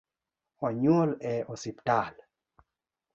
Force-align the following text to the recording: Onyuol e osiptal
Onyuol 0.65 1.11
e 1.19 1.33
osiptal 1.53 2.13